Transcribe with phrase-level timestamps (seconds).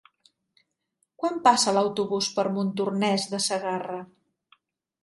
[1.23, 4.03] Quan passa l'autobús per Montornès de Segarra?